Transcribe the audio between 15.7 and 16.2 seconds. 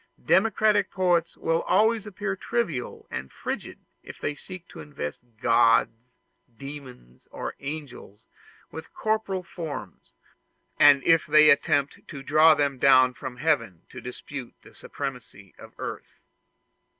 earth.